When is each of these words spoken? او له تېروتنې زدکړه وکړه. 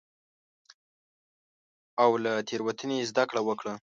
او 2.03 2.11
له 2.23 2.33
تېروتنې 2.47 2.99
زدکړه 3.09 3.41
وکړه. 3.47 3.73